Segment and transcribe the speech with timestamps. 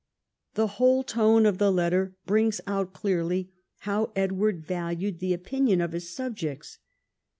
[0.55, 3.51] The whole tone of the letter brings out clearly
[3.81, 6.79] how Edward valued the opinion of his subjects.